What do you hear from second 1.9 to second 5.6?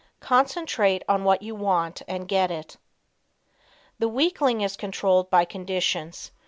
and Get It. The weakling is controlled by